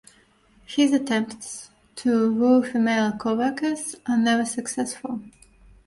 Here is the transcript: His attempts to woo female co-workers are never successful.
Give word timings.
His 0.65 0.93
attempts 0.93 1.69
to 1.97 2.33
woo 2.33 2.63
female 2.63 3.11
co-workers 3.19 3.95
are 4.07 4.17
never 4.17 4.45
successful. 4.45 5.21